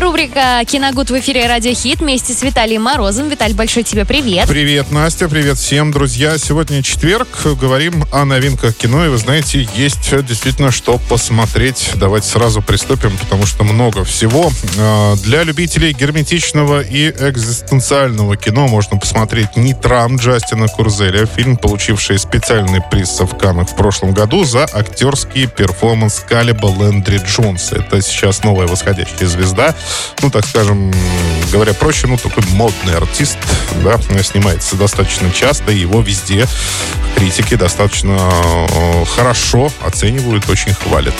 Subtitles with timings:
[0.00, 3.28] Рубрика «Киногуд» в эфире «Радио Хит» вместе с Виталием Морозом.
[3.28, 4.46] Виталь, большой тебе привет.
[4.46, 6.36] Привет, Настя, привет всем, друзья.
[6.38, 11.92] Сегодня четверг, говорим о новинках кино, и вы знаете, есть действительно что посмотреть.
[11.94, 14.50] Давайте сразу приступим, потому что много всего.
[14.78, 22.82] А, для любителей герметичного и экзистенциального кино можно посмотреть «Нитрам» Джастина Курзеля, фильм, получивший специальный
[22.82, 27.76] приз в Каннах в прошлом году за актерский перформанс Калеба Лэндри Джонса.
[27.76, 29.74] Это сейчас новая восходящая звезда
[30.22, 30.92] ну, так скажем,
[31.52, 33.38] говоря проще, ну, такой модный артист,
[33.84, 36.46] да, снимается достаточно часто, его везде
[37.16, 41.14] критики достаточно э, хорошо оценивают, очень хвалят.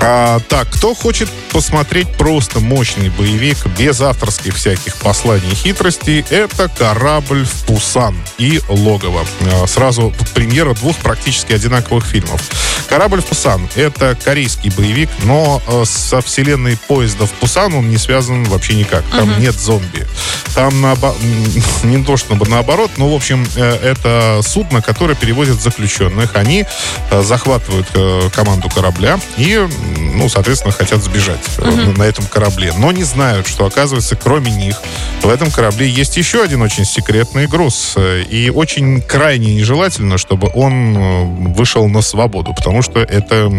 [0.00, 6.68] А, так, кто хочет посмотреть просто мощный боевик без авторских всяких посланий и хитростей, это
[6.68, 9.24] «Корабль в Пусан» и «Логово».
[9.40, 12.42] А, сразу премьера двух практически одинаковых фильмов.
[12.88, 17.98] «Корабль в Пусан»— это корейский боевик, но э, со вселенной поезда в Пусан он не
[17.98, 19.04] связан вообще никак.
[19.10, 19.40] Там uh-huh.
[19.40, 20.06] нет зомби.
[20.54, 21.14] Там наобо...
[21.82, 26.36] не то чтобы наоборот, но, в общем, э, это судно, которое перевозит заключенных.
[26.36, 26.64] Они
[27.10, 27.88] э, захватывают
[28.32, 29.66] команду корабля и
[30.14, 31.96] ну, соответственно, хотят сбежать uh-huh.
[31.96, 32.72] на этом корабле.
[32.76, 34.80] Но не знают, что, оказывается, кроме них,
[35.22, 37.96] в этом корабле есть еще один очень секретный груз.
[38.30, 43.50] И очень крайне нежелательно, чтобы он э, вышел на свободу, потому что это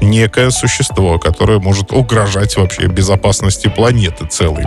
[0.00, 4.64] некое существо, которое может угрожать вообще безопасности планеты целой.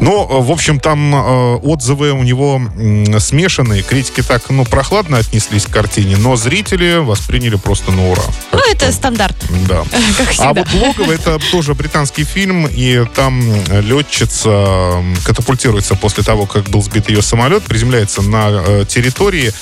[0.00, 3.82] Но, в общем, там э, отзывы у него э, смешанные.
[3.82, 8.22] Критики так, ну, прохладно отнеслись к картине, но зрители восприняли просто на ура.
[8.52, 9.36] Ну, так это что, стандарт.
[9.68, 9.84] Да.
[10.18, 10.50] Как всегда.
[10.50, 16.82] А вот «Логово»— это тоже британский фильм, и там летчица катапультируется после того, как был
[16.82, 19.52] сбит ее самолет, приземляется на э, территории,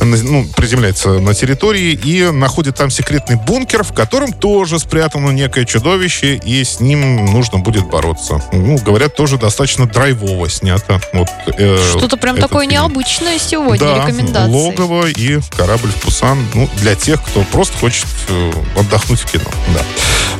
[0.00, 6.36] ну, приземляется на территории и находит там секретный бункер, в котором тоже спрятано некое чудовище,
[6.36, 8.42] и с ним нужно будет бороться.
[8.52, 11.00] Ну, говорят, тоже достаточно драйвово снято.
[11.12, 11.28] Вот,
[11.58, 12.72] э, Что-то прям такое фильм.
[12.72, 14.52] необычное сегодня, да, рекомендации.
[14.52, 16.46] Логово и корабль в Пусан.
[16.54, 19.50] Ну, для тех, кто просто хочет э, отдохнуть в кино.
[19.74, 19.84] Да.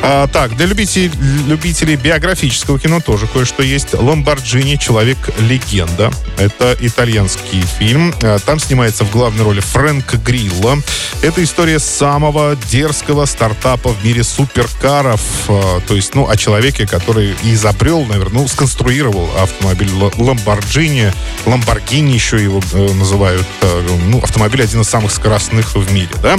[0.03, 1.11] А, так, для любителей,
[1.47, 3.95] любителей биографического кино тоже кое-что есть.
[3.95, 4.77] «Ламборджини.
[4.77, 6.11] Человек-легенда».
[6.39, 8.15] Это итальянский фильм.
[8.23, 10.79] А, там снимается в главной роли Фрэнка Грилла.
[11.23, 15.21] Это история самого дерзкого стартапа в мире суперкаров.
[15.49, 21.13] А, то есть, ну, о человеке, который изобрел, наверное, ну, сконструировал автомобиль Lamborghini.
[21.45, 23.47] Lamborghini еще его э, называют.
[23.61, 26.37] Э, ну, автомобиль один из самых скоростных в мире, да.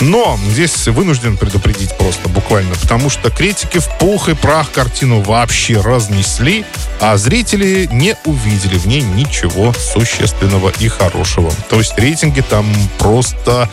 [0.00, 5.80] Но здесь вынужден предупредить просто буквально, потому что критики в пух и прах картину вообще
[5.80, 6.64] разнесли,
[7.00, 11.50] а зрители не увидели в ней ничего существенного и хорошего.
[11.68, 12.66] То есть рейтинги там
[12.98, 13.68] просто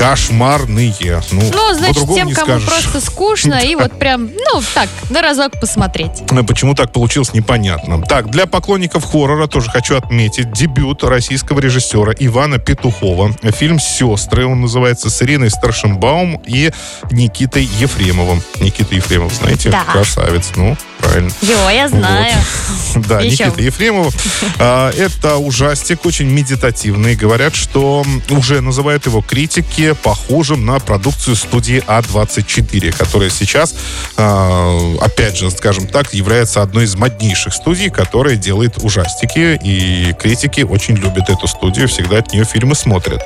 [0.00, 1.20] кошмарные.
[1.30, 2.68] Ну, ну значит, тем, кому скажешь.
[2.68, 6.22] просто скучно, и вот прям, ну, так, на разок посмотреть.
[6.30, 8.00] Ну, почему так получилось, непонятно.
[8.00, 13.32] Так, для поклонников хоррора тоже хочу отметить дебют российского режиссера Ивана Петухова.
[13.52, 16.70] Фильм «Сестры», он называется, с Ириной Старшенбаум и
[17.10, 18.42] Никитой Ефремовым.
[18.60, 19.84] Никита Ефремов, знаете, да.
[19.84, 20.52] красавец.
[20.56, 21.30] Ну, правильно.
[21.42, 22.32] Его я знаю.
[22.34, 22.70] Вот.
[23.08, 23.44] Да, Еще.
[23.46, 24.14] Никита Ефремов.
[24.58, 27.14] А, это ужастик, очень медитативный.
[27.14, 33.74] Говорят, что уже называют его критики похожим на продукцию студии А24, которая сейчас,
[34.16, 39.58] а, опять же, скажем так, является одной из моднейших студий, которая делает ужастики.
[39.62, 43.22] И критики очень любят эту студию, всегда от нее фильмы смотрят.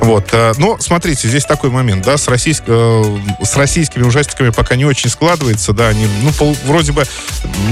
[0.00, 0.28] Вот.
[0.32, 2.64] А, но, смотрите, здесь такой момент, да, с, российск...
[2.66, 6.56] Э, с российскими ужастиками пока не очень складывается, да, они, ну, пол...
[6.66, 7.06] вроде бы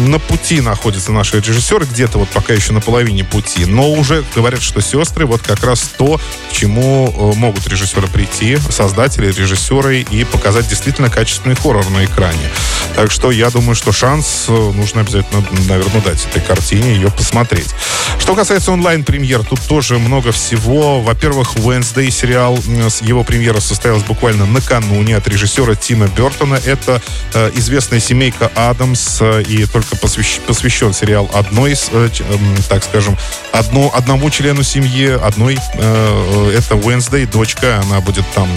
[0.08, 4.62] на пути находятся наши режиссеры, где-то вот пока еще на половине пути, но уже говорят,
[4.62, 6.20] что сестры вот как раз то,
[6.50, 12.50] к чему э, могут режиссеры прийти, создатели, режиссеры, и показать действительно качественный хоррор на экране.
[12.96, 17.74] Так что я думаю, что шанс э, нужно обязательно, наверное, дать этой картине, ее посмотреть.
[18.18, 21.00] Что касается онлайн-премьер, тут тоже много всего.
[21.00, 22.58] Во-первых, Wednesday сериал,
[23.00, 26.60] его премьера состоялась буквально накануне от режиссера Тима Бертона.
[26.64, 27.02] Это
[27.34, 32.36] э, известная семейка Адамс э, и только посвящ, посвящен сериал одной, э, э,
[32.68, 33.16] так скажем,
[33.52, 35.58] одно, одному члену семьи, одной.
[35.74, 38.48] Э, это Wednesday, дочка, она будет там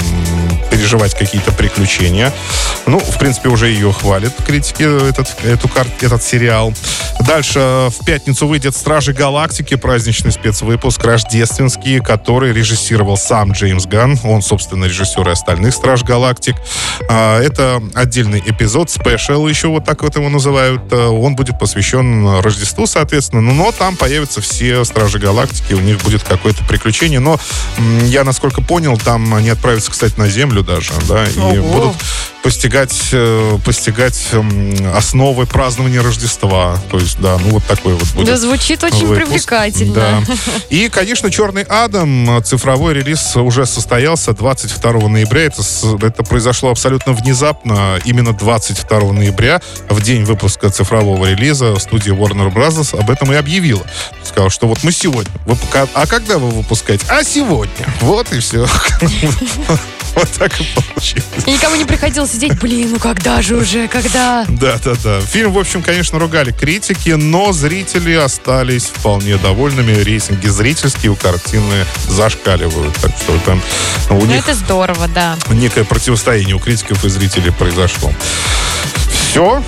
[0.86, 2.32] переживать какие-то приключения.
[2.86, 5.68] Ну, в принципе, уже ее хвалят критики, этот, эту,
[6.02, 6.76] этот сериал.
[7.22, 14.20] Дальше в пятницу выйдет «Стражи Галактики», праздничный спецвыпуск, рождественский, который режиссировал сам Джеймс Ганн.
[14.24, 16.56] Он, собственно, режиссер и остальных «Страж Галактик».
[17.10, 20.84] А, это отдельный эпизод, спешл еще вот так вот его называют.
[20.92, 23.42] А, он будет посвящен Рождеству, соответственно.
[23.42, 27.20] Но там появятся все «Стражи Галактики», у них будет какое-то приключение.
[27.20, 27.40] Но
[28.04, 31.74] я, насколько понял, там они отправятся, кстати, на Землю даже, да, и Ого.
[31.74, 31.96] будут
[32.44, 34.30] постигать, э, постигать
[34.94, 36.78] основы празднования Рождества.
[36.92, 38.28] То есть, да, ну вот такой вот будет.
[38.28, 39.26] Да, звучит очень выпуск.
[39.26, 39.94] привлекательно.
[39.96, 40.22] Да.
[40.70, 45.46] И, конечно, «Черный Адам», цифровой релиз уже состоялся 22 ноября.
[45.46, 45.64] Это,
[46.02, 48.00] это произошло абсолютно внезапно.
[48.06, 53.00] Именно 22 ноября, в день выпуска цифрового релиза, студия Warner Bros.
[53.00, 53.86] об этом и объявила.
[54.24, 55.32] Сказала, что вот мы сегодня.
[55.94, 57.06] А когда вы выпускаете?
[57.10, 57.88] А сегодня.
[58.02, 58.68] Вот и все.
[60.26, 61.26] Вот так и получилось.
[61.46, 64.46] И никому не приходилось сидеть, блин, ну когда же уже, когда?
[64.48, 65.22] Да, да, да.
[65.22, 69.92] Фильм, в общем, конечно, ругали критики, но зрители остались вполне довольными.
[69.92, 72.96] Рейтинги зрительские у картины зашкаливают.
[72.96, 73.62] Так что там
[74.10, 74.40] у ну, них...
[74.40, 75.38] это здорово, да.
[75.50, 78.12] Некое противостояние у критиков и зрителей произошло.
[79.12, 79.62] Все.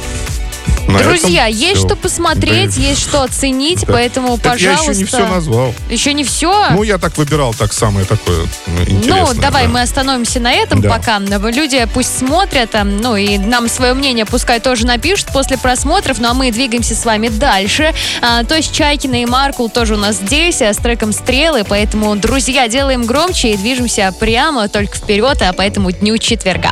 [0.88, 1.88] На Друзья, есть все.
[1.88, 2.81] что посмотреть, да.
[2.81, 3.94] есть что оценить, да.
[3.94, 4.86] поэтому, так пожалуйста.
[4.86, 5.74] Я еще не все назвал.
[5.90, 6.69] Еще не все?
[6.72, 8.46] Ну, я так выбирал так самое такое
[8.88, 9.25] интересное.
[9.25, 9.69] Ну, давай да.
[9.69, 10.90] мы остановимся на этом да.
[10.90, 11.19] пока.
[11.19, 16.34] Люди пусть смотрят, ну и нам свое мнение пускай тоже напишут после просмотров, ну а
[16.34, 17.94] мы двигаемся с вами дальше.
[18.22, 22.16] А, то есть Чайкина и Маркул тоже у нас здесь а, с треком «Стрелы», поэтому,
[22.16, 26.72] друзья, делаем громче и движемся прямо только вперед, а по этому дню четверга.